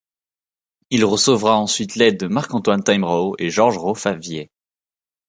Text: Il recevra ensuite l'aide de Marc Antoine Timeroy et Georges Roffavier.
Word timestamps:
Il 0.89 1.05
recevra 1.05 1.59
ensuite 1.59 1.95
l'aide 1.95 2.19
de 2.19 2.25
Marc 2.25 2.55
Antoine 2.55 2.83
Timeroy 2.83 3.35
et 3.37 3.51
Georges 3.51 3.77
Roffavier. 3.77 4.49